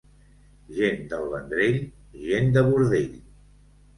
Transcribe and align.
Gent 0.77 1.03
del 1.11 1.25
Vendrell, 1.33 1.77
gent 2.23 2.49
de 2.57 2.63
bordell. 2.71 3.15